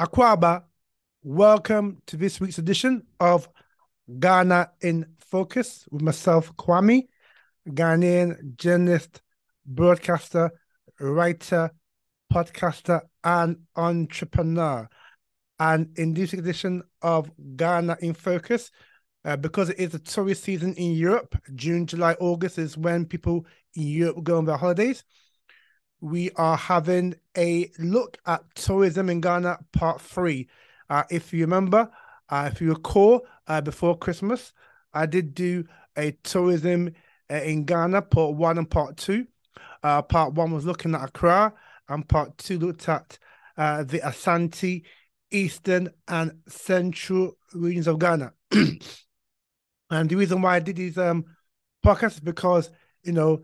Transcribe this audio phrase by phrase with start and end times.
[0.00, 0.62] Akwaba,
[1.22, 3.46] welcome to this week's edition of
[4.18, 7.08] Ghana in Focus with myself, Kwame,
[7.68, 9.20] Ghanaian journalist,
[9.66, 10.52] broadcaster,
[11.00, 11.70] writer,
[12.32, 14.88] podcaster, and entrepreneur.
[15.58, 18.70] And in this edition of Ghana in Focus,
[19.26, 23.44] uh, because it is a tourist season in Europe, June, July, August is when people
[23.74, 25.04] in Europe go on their holidays
[26.00, 30.48] we are having a look at tourism in Ghana, part three.
[30.88, 31.90] Uh, if you remember,
[32.28, 34.52] uh, if you recall, uh, before Christmas,
[34.92, 35.64] I did do
[35.96, 36.90] a tourism
[37.30, 39.26] uh, in Ghana, part one and part two.
[39.82, 41.52] Uh, part one was looking at Accra,
[41.88, 43.18] and part two looked at
[43.56, 44.84] uh, the Ashanti,
[45.30, 48.32] Eastern, and Central regions of Ghana.
[48.52, 48.80] and
[50.08, 51.24] the reason why I did these um,
[51.84, 52.70] podcasts is because,
[53.02, 53.42] you know,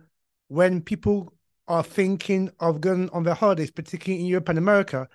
[0.48, 1.35] when people
[1.69, 5.09] are thinking of going on their holidays, particularly in Europe and America,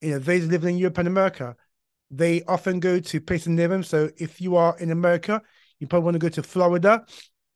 [0.00, 1.56] you know, those living in Europe and America,
[2.10, 3.82] they often go to places near them.
[3.82, 5.42] So if you are in America,
[5.78, 7.04] you probably want to go to Florida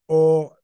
[0.09, 0.57] or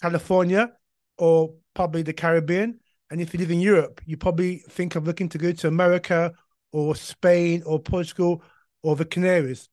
[0.00, 0.72] California
[1.18, 2.80] or probably the Caribbean.
[3.10, 6.32] And if you live in Europe, you probably think of looking to go to America
[6.72, 8.42] or Spain or Portugal
[8.82, 9.68] or the Canaries.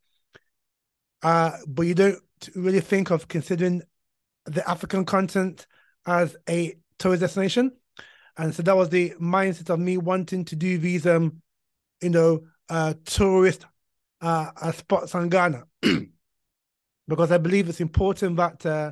[1.22, 2.20] Uh, but you don't
[2.56, 3.82] really think of considering
[4.46, 5.68] the African continent
[6.06, 7.72] as a tourist destination.
[8.38, 11.42] And so that was the mindset of me wanting to do these, um,
[12.02, 13.66] you know, uh, tourist
[14.22, 15.64] uh, uh spots in Ghana,
[17.08, 18.92] because I believe it's important that, uh,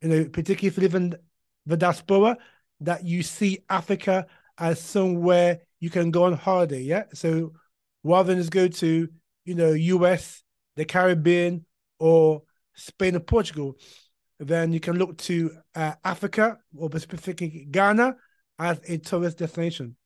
[0.00, 1.14] you know, particularly if you live in
[1.66, 2.36] the diaspora,
[2.80, 4.26] that you see Africa
[4.58, 6.80] as somewhere you can go on holiday.
[6.80, 7.04] Yeah.
[7.14, 7.52] So
[8.02, 9.08] rather than just go to,
[9.44, 10.42] you know, US,
[10.76, 11.64] the Caribbean,
[11.98, 12.42] or
[12.74, 13.76] Spain or Portugal,
[14.38, 18.16] then you can look to uh, Africa or specifically Ghana
[18.58, 19.96] as a tourist destination.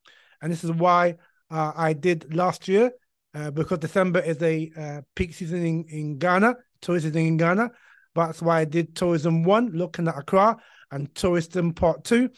[0.41, 1.17] And this is why
[1.51, 2.93] uh, I did last year,
[3.35, 7.71] uh, because December is a uh, peak season in, in Ghana, tourism in Ghana.
[8.15, 10.57] That's why I did tourism one, looking at Accra,
[10.91, 12.31] and tourism part two,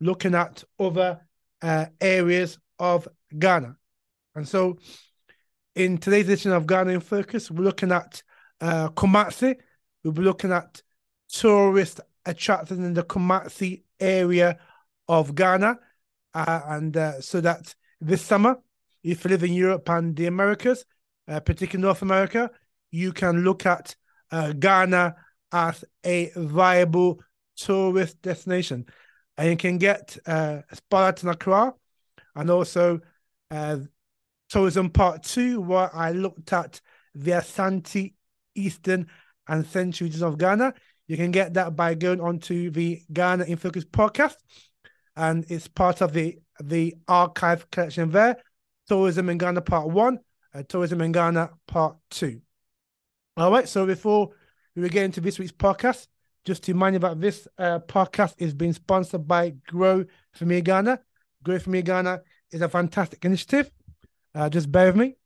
[0.00, 1.20] looking at other
[1.62, 3.06] uh, areas of
[3.38, 3.76] Ghana.
[4.34, 4.78] And so
[5.74, 8.22] in today's edition of Ghana in Focus, we're looking at
[8.60, 9.56] uh, Kumasi,
[10.02, 10.82] we'll be looking at
[11.32, 14.58] tourist attractions in the Kumasi area
[15.08, 15.78] of Ghana.
[16.32, 18.56] Uh, and uh, so that this summer,
[19.02, 20.84] if you live in Europe and the Americas,
[21.28, 22.50] uh, particularly North America,
[22.90, 23.94] you can look at
[24.30, 25.16] uh, Ghana
[25.52, 27.20] as a viable
[27.56, 28.86] tourist destination.
[29.36, 31.74] And you can get uh, Spotlight in Accra
[32.36, 33.00] and also
[33.50, 33.78] uh,
[34.48, 36.80] Tourism Part 2, where I looked at
[37.14, 38.14] the Ashanti,
[38.54, 39.08] Eastern,
[39.48, 40.74] and Central regions of Ghana.
[41.10, 44.36] You can get that by going onto the Ghana in Focus podcast,
[45.16, 48.36] and it's part of the the archive collection there.
[48.86, 50.20] Tourism in Ghana Part One,
[50.54, 52.40] uh, Tourism in Ghana Part Two.
[53.36, 53.68] All right.
[53.68, 54.30] So before
[54.76, 56.06] we get into this week's podcast,
[56.44, 60.04] just to remind you that this uh, podcast is being sponsored by Grow
[60.34, 61.00] for Me Ghana.
[61.42, 62.20] Grow for Me Ghana
[62.52, 63.68] is a fantastic initiative.
[64.32, 65.16] Uh, just bear with me.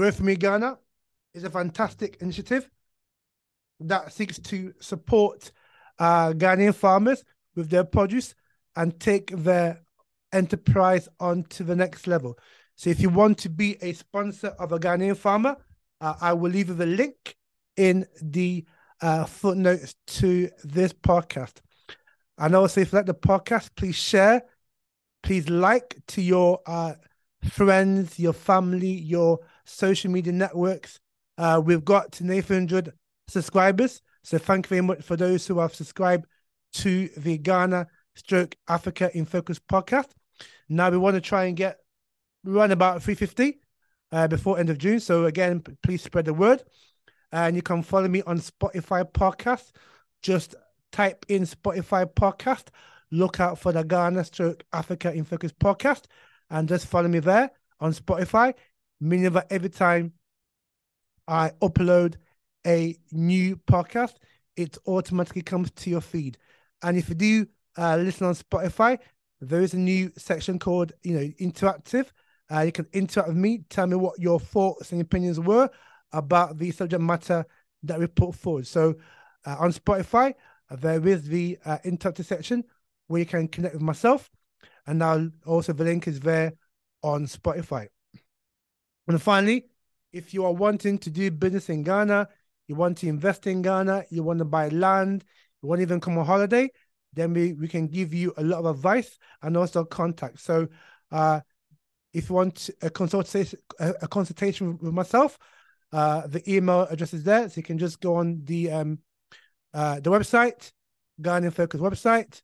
[0.00, 0.78] For Me Ghana
[1.34, 2.70] is a fantastic initiative
[3.80, 5.52] that seeks to support
[5.98, 7.22] uh, Ghanaian farmers
[7.54, 8.34] with their produce
[8.76, 9.82] and take their
[10.32, 12.38] enterprise on to the next level.
[12.76, 15.56] So if you want to be a sponsor of a Ghanaian farmer,
[16.00, 17.36] uh, I will leave you the link
[17.76, 18.64] in the
[19.02, 21.58] uh, footnotes to this podcast.
[22.38, 24.44] And also, if you like the podcast, please share,
[25.22, 26.94] please like to your uh,
[27.50, 31.00] friends, your family, your social media networks.
[31.38, 32.92] Uh, we've got to 800
[33.28, 34.02] subscribers.
[34.22, 36.26] So thank you very much for those who have subscribed
[36.74, 40.10] to the Ghana Stroke Africa in Focus podcast.
[40.68, 41.78] Now we want to try and get
[42.44, 43.60] run about 350
[44.12, 45.00] uh, before end of June.
[45.00, 46.62] So again, please spread the word.
[47.32, 49.70] And you can follow me on Spotify podcast.
[50.22, 50.54] Just
[50.92, 52.68] type in Spotify podcast.
[53.10, 56.04] Look out for the Ghana Stroke Africa in Focus podcast
[56.50, 57.50] and just follow me there
[57.80, 58.54] on Spotify
[59.00, 60.12] meaning that every time
[61.26, 62.16] I upload
[62.66, 64.14] a new podcast,
[64.56, 66.38] it automatically comes to your feed.
[66.82, 67.46] And if you do
[67.78, 68.98] uh, listen on Spotify,
[69.40, 72.06] there is a new section called, you know, interactive.
[72.52, 75.70] Uh, you can interact with me, tell me what your thoughts and opinions were
[76.12, 77.46] about the subject matter
[77.84, 78.66] that we put forward.
[78.66, 78.96] So
[79.46, 80.34] uh, on Spotify,
[80.70, 82.64] there is the uh, interactive section
[83.06, 84.30] where you can connect with myself.
[84.86, 86.52] And now also the link is there
[87.02, 87.88] on Spotify.
[89.08, 89.66] And finally,
[90.12, 92.28] if you are wanting to do business in Ghana,
[92.68, 95.24] you want to invest in Ghana, you want to buy land,
[95.62, 96.70] you want to even come on holiday,
[97.12, 100.40] then we, we can give you a lot of advice and also contact.
[100.40, 100.68] So
[101.10, 101.40] uh,
[102.12, 105.38] if you want a consultation, a, consultation with myself,
[105.92, 107.48] uh, the email address is there.
[107.48, 108.98] So you can just go on the um,
[109.72, 110.72] uh, the website,
[111.20, 112.42] Ghana in Focus website,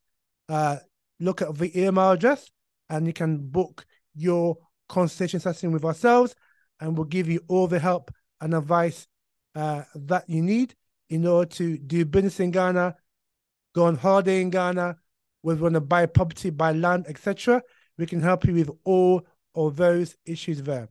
[0.49, 0.77] uh,
[1.19, 2.49] look at the email address,
[2.89, 4.57] and you can book your
[4.87, 6.35] consultation session with ourselves,
[6.79, 9.07] and we'll give you all the help and advice
[9.55, 10.75] uh, that you need
[11.09, 12.95] in order to do business in Ghana,
[13.73, 14.97] go on holiday in Ghana,
[15.41, 17.61] whether you want to buy property, buy land, etc.
[17.97, 19.25] We can help you with all
[19.55, 20.89] of those issues there.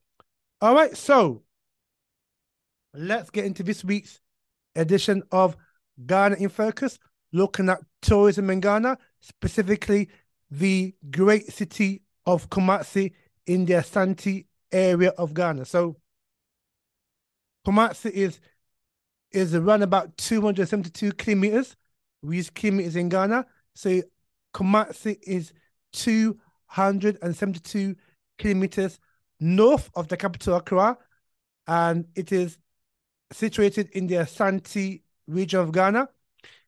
[0.60, 1.42] All right, so
[2.94, 4.20] let's get into this week's
[4.74, 5.56] edition of
[6.04, 6.98] Ghana in Focus,
[7.32, 10.08] looking at tourism in Ghana, specifically
[10.50, 13.12] the great city of Kumasi
[13.46, 15.64] in the Asante area of Ghana.
[15.64, 15.96] So
[17.66, 18.40] Kumasi is
[19.32, 21.76] is around about 272 kilometers.
[22.22, 23.46] We use kilometers in Ghana.
[23.74, 24.02] So
[24.54, 25.52] Kumasi is
[25.92, 27.96] 272
[28.38, 29.00] kilometers
[29.40, 30.96] north of the capital Accra,
[31.66, 32.58] and it is
[33.32, 36.08] situated in the Asante region of Ghana.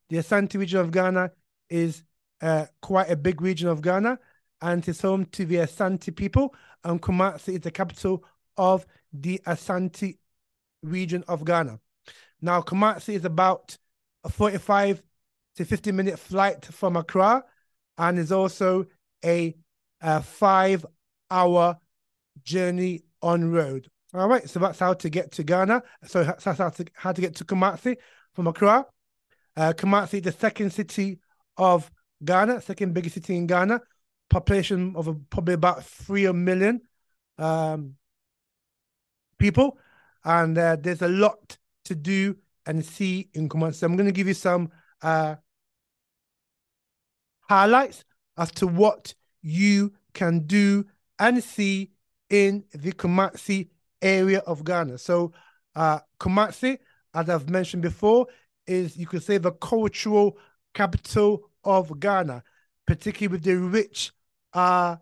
[0.09, 1.31] The Asante region of Ghana
[1.71, 2.03] is
[2.41, 4.19] uh, quite a big region of Ghana,
[4.61, 6.55] and it's home to the Asante people.
[6.85, 8.25] And Kumasi is the capital
[8.57, 10.19] of the Asante
[10.83, 11.81] region of Ghana.
[12.41, 13.77] Now, Kumasi is about
[14.25, 15.03] a 45
[15.57, 17.43] to 50 minute flight from Accra
[17.97, 18.87] and is also
[19.25, 19.57] a,
[20.01, 20.87] a five
[21.31, 21.79] hour
[22.43, 23.89] journey on road.
[24.15, 25.83] All right, so that's how to get to Ghana.
[26.07, 27.97] So that's how to, how to get to Kumasi
[28.33, 28.87] from Accra.
[29.57, 31.19] Uh, Kumasi, the second city
[31.57, 31.91] of
[32.25, 33.81] Ghana, second biggest city in Ghana,
[34.31, 36.81] population of a, probably about three million
[37.39, 37.95] um,
[39.39, 39.79] people,
[40.25, 42.37] and uh, there's a lot to do
[42.67, 43.83] and see in Kumasi.
[43.83, 44.71] I'm going to give you some
[45.03, 45.37] uh,
[47.49, 48.05] highlights
[48.37, 50.85] as to what you can do
[51.19, 51.93] and see
[52.29, 53.69] in the Kumasi
[54.03, 54.99] area of Ghana.
[54.99, 55.33] So,
[55.75, 56.79] uh, Kumasi,
[57.15, 58.27] as I've mentioned before,
[58.67, 60.37] is you could say the cultural
[60.75, 62.43] capital of Ghana,
[62.87, 64.13] particularly with the rich
[64.59, 64.97] uh,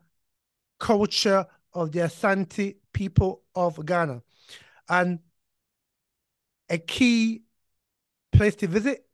[0.78, 4.22] culture of the Asante people of Ghana.
[4.88, 5.20] And
[6.68, 7.42] a key
[8.32, 9.06] place to visit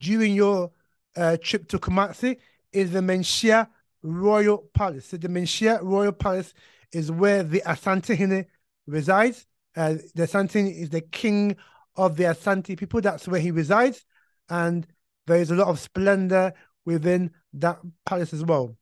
[0.00, 0.70] during your
[1.16, 2.38] uh, trip to Kumasi
[2.72, 3.68] is the Manhyia
[4.02, 5.06] Royal Palace.
[5.06, 6.54] So the Manhyia Royal Palace
[6.92, 8.46] is where the Asantehene
[8.86, 9.46] resides.
[9.76, 11.56] Uh, the Asante is the king
[11.96, 13.02] of the Asante people.
[13.02, 14.06] That's where he resides.
[14.48, 14.86] And
[15.26, 16.54] there is a lot of splendor
[16.86, 18.78] within that palace as well.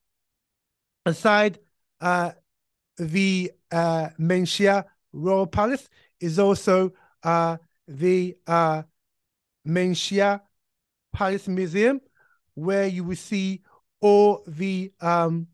[1.07, 1.61] Aside
[2.01, 2.33] uh,
[2.99, 4.09] the uh,
[5.13, 5.89] Royal Palace
[6.21, 6.93] is also
[7.23, 8.83] uh, the uh,
[11.13, 12.01] Palace Museum,
[12.55, 13.63] where you will see
[14.01, 15.47] all the um,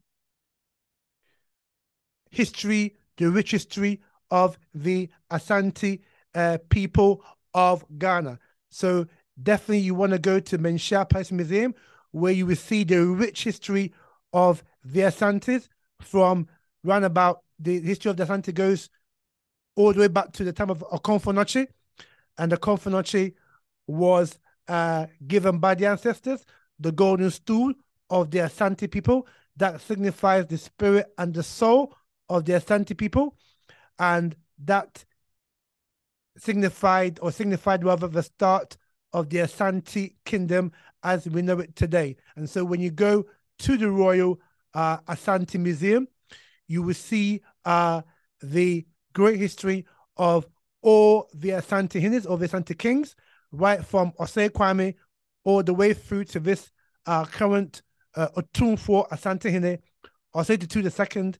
[2.31, 4.01] history, the rich history
[4.31, 6.01] of the Asante
[6.35, 7.23] uh, people
[7.53, 8.39] of Ghana.
[8.71, 9.07] So
[9.43, 11.75] definitely you want to go to Manhyia Palace Museum,
[12.11, 13.93] where you will see the rich history
[14.33, 15.69] of the Asantes
[16.01, 16.47] from
[16.85, 18.91] round about the history of the Asante goes
[19.77, 21.67] all the way back to the time of Okomfo
[22.39, 23.35] And the Okomfo
[23.87, 24.39] was
[24.69, 26.45] uh, given by the ancestors
[26.79, 27.73] the golden stool
[28.11, 31.97] of the Asante people that signifies the spirit and the soul
[32.29, 33.37] of the Asante people.
[33.99, 34.35] And
[34.65, 35.05] that
[36.37, 38.77] signified or signified rather the start
[39.13, 40.73] of the Asante kingdom
[41.03, 42.17] as we know it today.
[42.37, 43.27] And so when you go
[43.61, 44.41] to the Royal
[44.75, 46.09] uh, Asante Museum,
[46.69, 48.03] you will see uh,
[48.43, 49.87] the great history
[50.17, 50.47] of
[50.83, 53.15] all the Asantehenes or the Asante kings,
[53.53, 54.95] right from Osei Kwame
[55.45, 56.71] all the way through to this
[57.07, 57.83] uh, current
[58.17, 59.79] uh, Otumfuo Asantehene,
[60.35, 61.35] Osei Tutu II,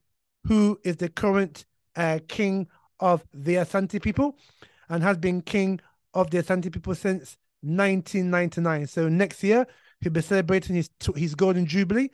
[0.45, 2.67] who is the current uh, king
[2.99, 4.37] of the Asante people
[4.89, 5.79] and has been king
[6.13, 8.87] of the Asante people since 1999.
[8.87, 9.65] So next year,
[10.01, 12.09] he'll be celebrating his his golden jubilee.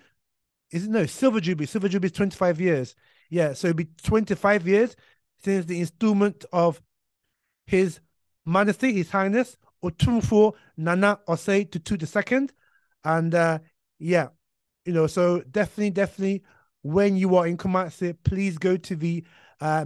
[0.72, 1.66] Is it no silver jubilee?
[1.68, 2.96] Silver jubilee is 25 years.
[3.30, 4.96] Yeah, so it'll be 25 years
[5.44, 6.82] since the installment of
[7.66, 8.00] his
[8.46, 12.50] Majesty, His Highness Otumfuo Nana Osei Tutu II.
[13.04, 13.60] And uh,
[14.00, 14.30] yeah,
[14.86, 16.44] you know, so definitely, definitely
[16.82, 19.24] when you are in Kumasi, please go to the
[19.62, 19.86] uh,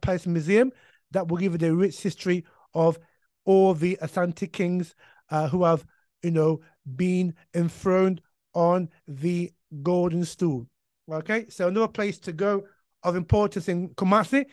[0.00, 0.72] Palace Museum.
[1.12, 2.98] That will give you the rich history of
[3.44, 4.94] all the Asante kings
[5.30, 5.84] uh, who have,
[6.22, 6.60] you know,
[6.96, 8.22] been enthroned
[8.54, 10.66] on the golden stool.
[11.10, 12.64] Okay, so another place to go
[13.02, 14.46] of importance in Kumasi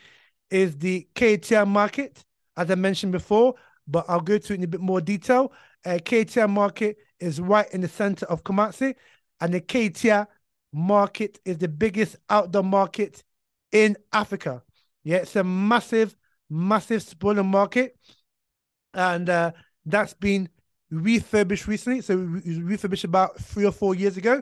[0.50, 2.24] is the Kejetia market.
[2.56, 3.54] As I mentioned before,
[3.88, 5.52] but I'll go to it in a bit more detail.
[5.86, 6.00] Uh,
[6.48, 8.96] market is right in the center of Kumasi,
[9.40, 10.28] and the Kejetia
[10.74, 13.24] market is the biggest outdoor market
[13.72, 14.64] in Africa.
[15.04, 16.16] Yeah, it's a massive,
[16.50, 17.96] massive spoiler market,
[18.94, 19.52] and uh,
[19.86, 20.50] that's been
[20.90, 22.02] refurbished recently.
[22.02, 24.42] So it was refurbished about three or four years ago.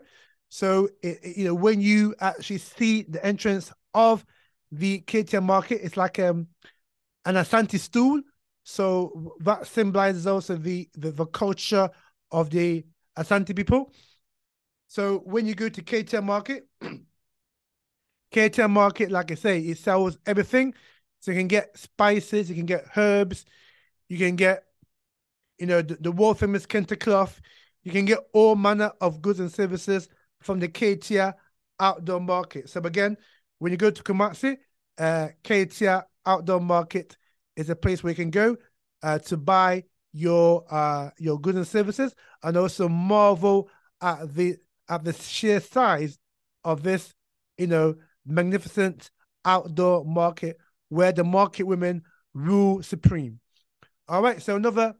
[0.56, 4.26] So it, it, you know when you actually see the entrance of
[4.72, 6.48] the Kejetia market, it's like um,
[7.26, 8.22] an Asante stool.
[8.64, 11.90] So that symbolizes also the, the, the culture
[12.32, 12.86] of the
[13.18, 13.92] Asante people.
[14.88, 16.70] So when you go to Kejetia market,
[18.32, 20.74] Kejetia market, like I say, it sells everything.
[21.20, 23.44] So you can get spices, you can get herbs,
[24.08, 24.64] you can get,
[25.60, 27.42] you know, the, the world famous kente cloth.
[27.84, 30.08] You can get all manner of goods and services
[30.42, 31.34] from the Kejetia
[31.80, 32.70] outdoor market.
[32.70, 33.18] So again,
[33.60, 34.58] when you go to Kumasi,
[34.98, 37.18] uh, Kejetia outdoor market
[37.56, 38.58] is a place where you can go
[39.04, 43.70] uh, to buy your uh, your goods and services, and also marvel
[44.02, 46.18] at the at the sheer size
[46.64, 47.14] of this,
[47.58, 49.12] you know, magnificent
[49.44, 50.58] outdoor market
[50.90, 53.40] where the market women rule supreme.
[54.08, 54.96] All right, so another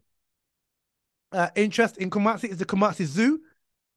[1.32, 3.40] uh, interest in Kumasi is the Kumasi Zoo.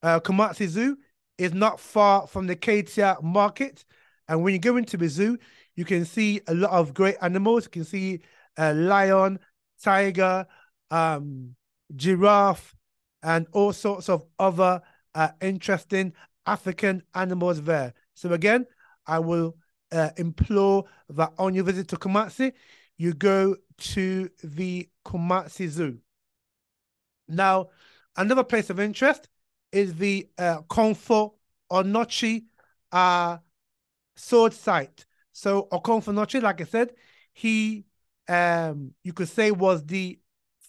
[0.01, 0.97] Uh, Kumasi Zoo
[1.39, 3.85] is not far from the Kejetia market,
[4.27, 5.37] and when you go into the zoo,
[5.75, 7.65] you can see a lot of great animals.
[7.65, 8.21] You can see
[8.57, 9.39] a lion,
[9.81, 10.45] tiger,
[10.91, 11.55] um,
[11.95, 12.75] giraffe,
[13.23, 14.81] and all sorts of other
[15.15, 16.13] uh, interesting
[16.45, 17.93] African animals there.
[18.13, 18.65] So again,
[19.07, 19.55] I will
[19.91, 22.53] uh, implore that on your visit to Kumasi,
[22.97, 25.99] you go to the Kumasi Zoo.
[27.27, 27.69] Now,
[28.17, 29.29] another place of interest
[29.71, 31.33] is the uh, Okomfo
[31.71, 32.43] Anokye
[32.91, 33.37] uh,
[34.15, 35.05] sword site.
[35.31, 36.93] So Okomfo Anokye, like I said,
[37.33, 37.85] he
[38.27, 40.19] um, you could say was the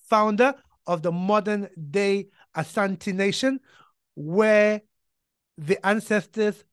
[0.09, 0.55] founder
[0.87, 3.61] of the modern day Asante nation,
[4.15, 4.81] where
[5.59, 6.65] the ancestors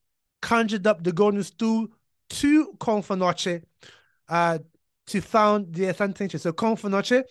[0.41, 1.87] conjured up the golden stool
[2.29, 3.63] to Okomfo Anokye
[4.29, 4.59] uh,
[5.07, 6.39] to found the Asante nation.
[6.39, 7.23] So Okomfo Anokye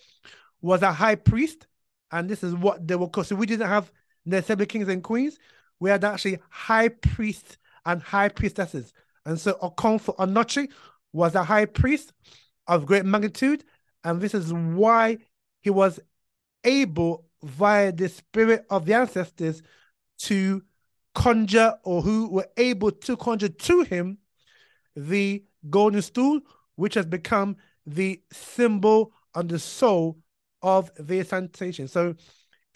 [0.61, 1.67] was a high priest,
[2.11, 3.27] and this is what they were called.
[3.27, 3.91] So we didn't have
[4.27, 5.39] necessarily kings and queens.
[5.79, 8.93] We had actually high priests and high priestesses.
[9.25, 10.69] And so Okomfo Anokye
[11.13, 12.13] was a high priest
[12.67, 13.63] of great magnitude,
[14.03, 15.17] and this is why
[15.61, 15.99] he was
[16.63, 19.61] able, via the spirit of the ancestors,
[20.19, 20.63] to
[21.15, 24.17] conjure or who were able to conjure to him
[24.95, 26.41] the golden stool,
[26.75, 27.55] which has become
[27.85, 30.17] the symbol and the soul
[30.61, 31.89] of the Asante.
[31.89, 32.15] So,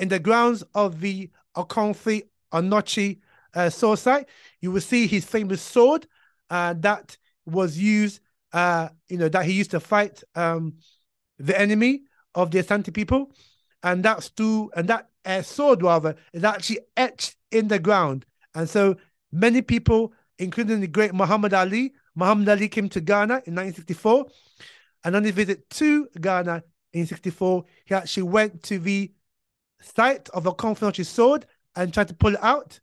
[0.01, 3.19] in the grounds of the Okomfo Anokye
[3.53, 4.27] uh, sword site,
[4.59, 6.07] you will see his famous sword
[6.49, 7.15] uh, that
[7.45, 8.19] was used
[8.53, 10.73] uh, you know, that he used to fight um,
[11.39, 12.01] the enemy
[12.35, 13.31] of the Asante people,
[13.83, 18.25] and that stool and that uh, sword rather is actually etched in the ground.
[18.55, 18.97] And so
[19.31, 24.25] many people, including the great Muhammad Ali, Muhammad Ali came to Ghana in 1964,
[25.03, 29.11] and on his visit to Ghana in 64, he actually went to the
[29.81, 31.45] site of a confidential sword
[31.75, 32.79] and tried to pull it out.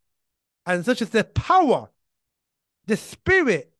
[0.67, 1.89] And such is the power,
[2.87, 3.73] the spirit,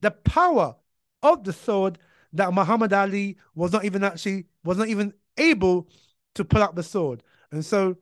[0.00, 0.76] the power
[1.22, 1.98] of the sword
[2.32, 5.88] that Muhammad Ali was not even actually was not even able
[6.34, 7.22] to pull out the sword.
[7.50, 7.96] And so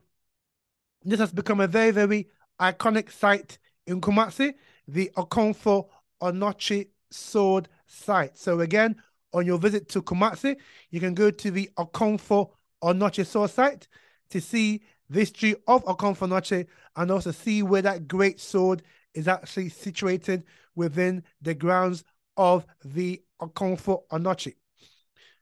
[1.03, 2.27] this has become a very, very
[2.59, 3.57] iconic site
[3.87, 4.55] in Kumasi,
[4.87, 5.87] the Okomfo
[6.21, 8.37] Anokye sword site.
[8.37, 8.95] So again,
[9.33, 10.57] on your visit to Kumasi,
[10.89, 12.51] you can go to the Okomfo
[12.83, 13.87] Anokye sword site
[14.29, 18.81] to see the history of Anokye and also see where that great sword
[19.13, 20.43] is actually situated
[20.75, 22.03] within the grounds
[22.37, 24.55] of the Anokye.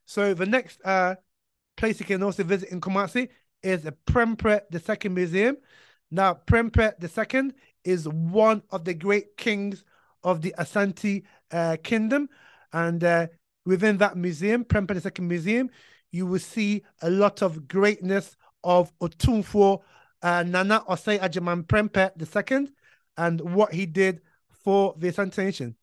[0.06, 1.16] So the next uh,
[1.78, 3.30] place you can also visit in Kumasi
[3.62, 5.58] is the Prempeh II Museum.
[6.12, 7.52] Now, Prempeh II
[7.84, 9.84] is one of the great kings
[10.24, 12.30] of the Asante uh, Kingdom.
[12.72, 13.28] And uh,
[13.66, 15.70] within that museum, Prempeh II Museum,
[16.12, 19.82] you will see a lot of greatness of Otumfuo
[20.22, 22.12] uh, Nana Osei Agyeman Prempeh
[22.62, 22.70] II
[23.18, 24.22] and what he did
[24.64, 25.76] for the Asante Nation.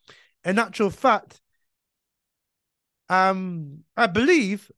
[0.45, 1.41] In actual fact,
[3.09, 4.71] um, I believe,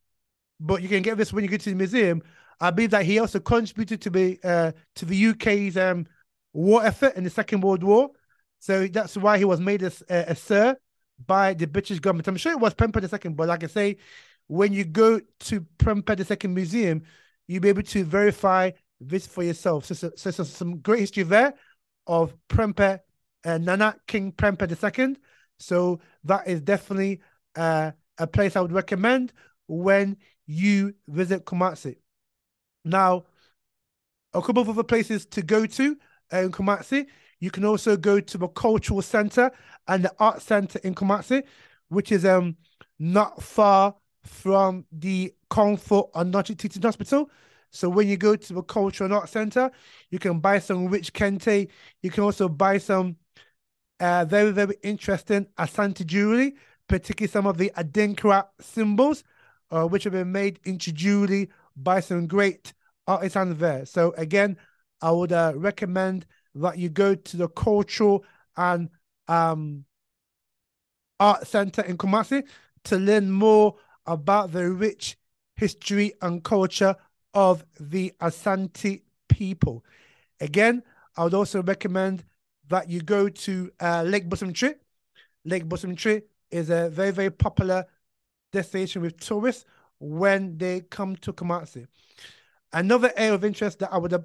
[0.59, 2.23] but you can get this when you go to the museum.
[2.61, 6.07] I believe that he also contributed to the uh, to the UK's um,
[6.53, 8.11] war effort in the Second World War.
[8.59, 10.77] So that's why he was made a, a, a sir
[11.27, 12.29] by the British government.
[12.29, 13.97] I'm sure it was Prempeh II, but like I say,
[14.47, 17.03] when you go to Prempeh II Museum,
[17.47, 18.71] you'll be able to verify
[19.01, 19.87] this for yourself.
[19.87, 21.55] So, so, so, so some great history there
[22.07, 23.01] of Prempeh,
[23.45, 25.17] uh, Nana King Prempeh II.
[25.59, 27.21] So that is definitely
[27.57, 29.33] uh, a place I would recommend
[29.67, 31.97] when you visit Kumasi.
[32.85, 33.25] Now,
[34.35, 35.97] a couple of other places to go to
[36.33, 37.07] in Kumasi.
[37.41, 39.51] You can also go to the cultural center
[39.89, 41.43] and the art center in Kumasi,
[41.89, 42.57] which is um
[42.99, 47.31] not far from the Komfo Anokye Teaching Hospital.
[47.71, 49.71] So when you go to the Cultural and Art Center,
[50.11, 51.69] you can buy some rich kente.
[52.03, 53.17] You can also buy some
[53.99, 56.55] uh, very, very interesting Asante jewelry,
[56.89, 59.25] particularly some of the Adinkra symbols,
[59.71, 62.75] uh, which have been made into jewelry by some great
[63.07, 63.87] artisans there.
[63.87, 64.59] So again,
[65.01, 68.25] I would uh, recommend that you go to the Cultural
[68.57, 68.91] and
[69.29, 69.85] um,
[71.19, 72.43] Art Center in Kumasi
[72.85, 73.77] to learn more
[74.07, 75.17] about the rich
[75.57, 76.97] history and culture
[77.35, 79.85] of the Asante people.
[80.41, 80.83] Again,
[81.17, 82.25] I would also recommend
[82.69, 84.75] that you go to uh, Lake Bosumtwi.
[85.45, 87.85] Lake Bosumtwi is a very, very popular
[88.53, 89.65] destination with tourists
[89.99, 91.87] when they come to Kumasi.
[92.73, 94.25] Another area of interest that I would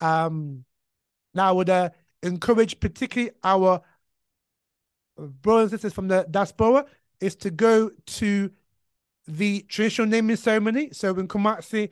[0.00, 0.64] um
[1.34, 1.90] now I would uh,
[2.22, 3.82] encourage particularly our
[5.16, 6.86] brothers and sisters from the diaspora
[7.20, 8.50] is to go to
[9.26, 10.90] the traditional naming ceremony.
[10.92, 11.90] So in Kumasi,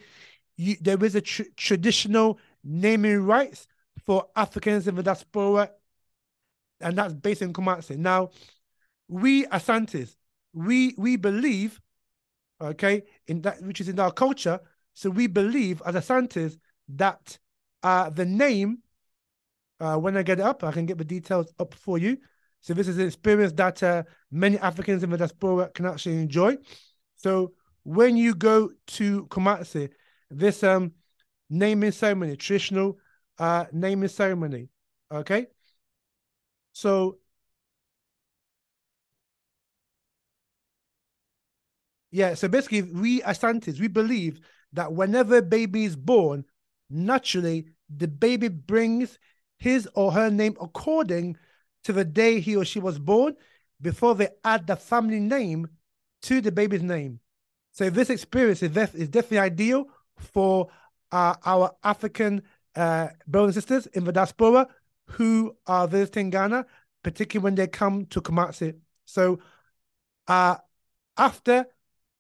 [0.57, 3.67] you, there is a tr- traditional naming rights
[4.05, 5.71] for Africans in the diaspora,
[6.81, 7.97] and that's based in Kumasi.
[7.97, 8.31] Now,
[9.09, 10.17] we Asantes,
[10.53, 11.81] we we believe,
[12.61, 14.61] okay, in that which is in our culture.
[14.95, 16.59] So we believe as Asantes
[16.89, 17.39] that
[17.83, 18.79] uh, the name,
[19.81, 22.19] uh, when I get it up, I can get the details up for you.
[22.69, 26.59] So this is an experience that uh, many Africans in the diaspora can actually enjoy.
[27.17, 29.89] So when you go to Kumasi,
[30.31, 30.93] this um
[31.49, 32.99] naming ceremony, traditional
[33.39, 34.69] uh naming ceremony,
[35.11, 35.47] okay?
[36.75, 37.17] So
[42.11, 44.41] yeah, so basically we Asantes, we believe
[44.75, 46.45] that whenever a baby is born,
[46.91, 49.19] naturally the baby brings
[49.57, 51.39] his or her name according
[51.85, 53.35] to the day he or she was born
[53.81, 55.69] before they add the family name
[56.23, 57.21] to the baby's name.
[57.73, 59.87] So this experience is, def- is definitely ideal
[60.17, 60.69] for
[61.13, 62.43] uh, our African
[62.75, 64.67] uh, brothers and sisters in the diaspora
[65.07, 66.67] who are visiting Ghana,
[67.03, 68.79] particularly when they come to Kumasi.
[69.05, 69.39] So
[70.27, 70.57] uh,
[71.17, 71.67] after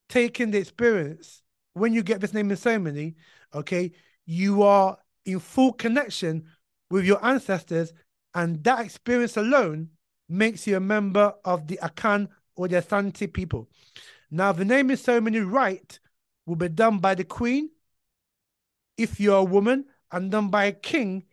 [0.09, 1.42] taking the experience,
[1.75, 3.16] when you get this naming ceremony,
[3.55, 3.92] okay,
[4.25, 6.44] you are in full connection
[6.90, 7.92] with your ancestors,
[8.34, 9.90] and that experience alone
[10.28, 13.68] makes you a member of the Akan or the Asante people.
[14.30, 16.00] Now, the naming ceremony rite
[16.46, 17.70] will be done by the queen
[18.96, 21.24] if you're a woman, and done by a king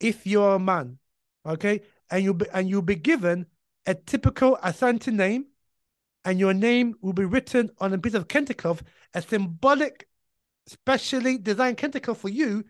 [0.00, 0.98] if you're a man.
[1.46, 3.46] Okay, and you'll be and you'll be given
[3.86, 5.46] a typical Asante name,
[6.24, 8.82] and your name will be written on a piece of kente cloth,
[9.14, 10.08] a symbolic,
[10.66, 12.64] specially designed kente cloth for you,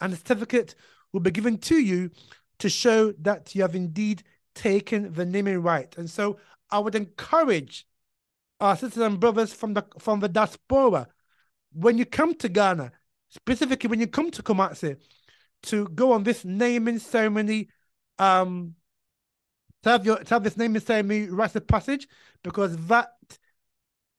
[0.00, 0.74] and a certificate
[1.12, 2.10] will be given to you
[2.60, 4.22] to show that you have indeed
[4.54, 5.96] taken the naming right.
[5.98, 6.38] And so
[6.70, 7.86] I would encourage
[8.60, 11.08] our sisters and brothers from the from the diaspora,
[11.72, 12.92] when you come to Ghana,
[13.28, 14.96] specifically when you come to Kumasi,
[15.64, 17.68] to go on this naming ceremony,
[18.18, 18.74] um,
[19.82, 22.06] to have your to have this naming ceremony rites of passage,
[22.42, 23.14] because that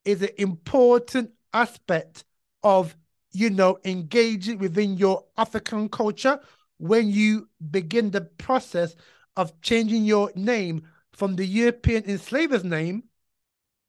[0.05, 2.23] is an important aspect
[2.63, 2.95] of
[3.31, 6.39] you know engaging within your African culture
[6.81, 8.95] when you begin the process
[9.37, 10.81] of changing your name
[11.13, 13.03] from the European enslaver's name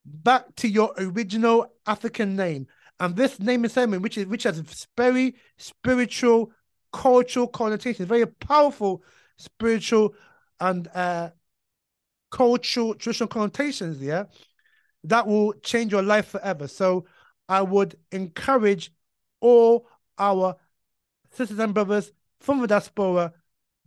[0.05, 2.67] back to your original African name.
[3.01, 6.53] And this name is ceremony, which is which has very spiritual,
[6.93, 9.03] cultural connotations, very powerful
[9.39, 10.15] spiritual
[10.61, 11.31] and uh
[12.31, 14.25] cultural traditional connotations, yeah,
[15.05, 16.69] that will change your life forever.
[16.69, 17.07] So
[17.49, 18.93] I would encourage
[19.41, 20.57] all our
[21.31, 23.33] sisters and brothers from the diaspora,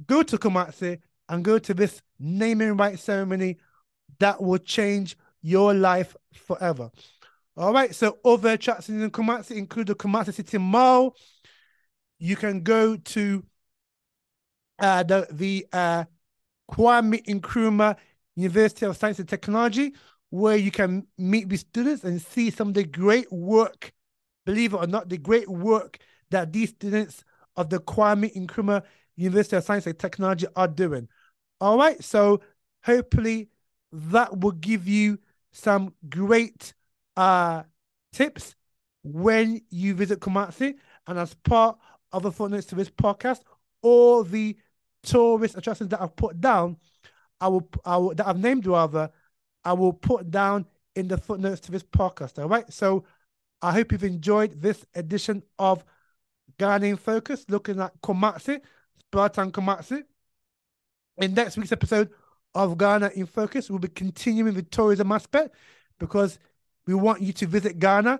[0.07, 3.57] go to Kumasi and go to this naming right ceremony
[4.19, 6.89] that will change your life forever.
[7.57, 11.15] All right, so other attractions in Kumasi include the Kumasi City Mall.
[12.19, 13.43] You can go to
[14.79, 16.03] uh, the the uh,
[16.69, 17.97] Kwame Nkrumah
[18.35, 19.93] University of Science and Technology,
[20.29, 23.93] where you can meet with students and see some of the great work,
[24.45, 25.99] believe it or not, the great work
[26.31, 27.23] that these students
[27.57, 28.83] of the Kwame Nkrumah
[29.15, 31.07] University of Science and Technology are doing.
[31.61, 32.41] All right, so
[32.83, 33.49] hopefully
[33.91, 35.19] that will give you
[35.51, 36.73] some great
[37.15, 37.63] uh,
[38.11, 38.55] tips
[39.03, 40.75] when you visit Kumasi.
[41.07, 41.77] And as part
[42.11, 43.41] of the footnotes to this podcast,
[43.81, 44.57] all the
[45.03, 46.77] tourist attractions that I've put down,
[47.39, 49.09] I will, I will that I've named rather,
[49.63, 50.65] I will put down
[50.95, 52.41] in the footnotes to this podcast.
[52.41, 52.71] All right.
[52.71, 53.05] So
[53.61, 55.83] I hope you've enjoyed this edition of
[56.57, 58.59] Ghana in Focus, looking at Kumasi,
[58.99, 60.03] Spartan Kumasi.
[61.17, 62.09] In next week's episode
[62.53, 65.55] of Ghana in Focus, we'll be continuing the tourism aspect
[65.99, 66.39] because
[66.87, 68.19] we want you to visit Ghana.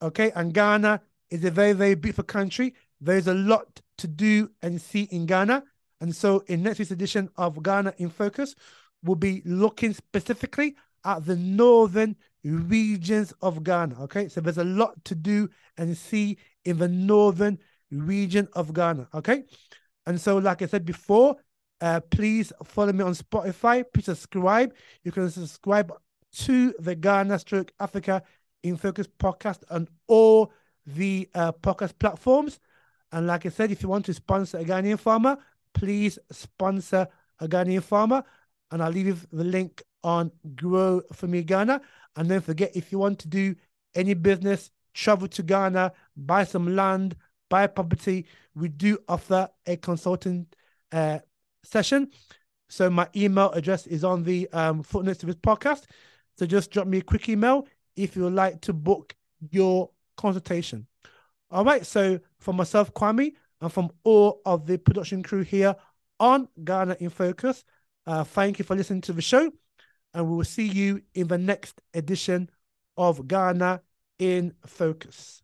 [0.00, 2.74] Okay, and Ghana is a very, very beautiful country.
[3.00, 5.64] There's a lot to do and see in Ghana.
[6.00, 8.54] And so, in next week's edition of Ghana in Focus,
[9.02, 14.02] we'll be looking specifically at the northern regions of Ghana.
[14.02, 17.58] Okay, so there's a lot to do and see in the northern
[17.90, 19.08] region of Ghana.
[19.14, 19.44] Okay,
[20.06, 21.36] and so, like I said before,
[21.80, 23.84] uh, please follow me on Spotify.
[23.92, 24.74] Please subscribe.
[25.04, 25.92] You can subscribe
[26.32, 28.22] to the Ghana Stroke Africa
[28.62, 30.52] in Focus podcast on all
[30.86, 32.58] the uh, podcast platforms.
[33.12, 35.38] And like I said, if you want to sponsor a Ghanaian farmer,
[35.72, 37.08] please sponsor
[37.40, 38.22] a Ghanaian farmer.
[38.70, 41.80] And I'll leave you the link on Grow for Me Ghana.
[42.16, 43.54] And don't forget, if you want to do
[43.94, 47.16] any business, travel to Ghana, buy some land,
[47.48, 50.46] buy property, we do offer a consulting
[50.92, 51.18] uh,
[51.64, 52.10] session.
[52.68, 55.84] So my email address is on the um, footnotes of this podcast.
[56.38, 59.14] So just drop me a quick email if you would like to book
[59.50, 60.86] your consultation.
[61.50, 61.84] All right.
[61.84, 65.74] So for myself, Kwame, and from all of the production crew here
[66.20, 67.64] on Ghana in Focus,
[68.06, 69.50] uh, thank you for listening to the show.
[70.14, 72.50] And we will see you in the next edition
[72.96, 73.82] of Ghana
[74.18, 75.42] in Focus.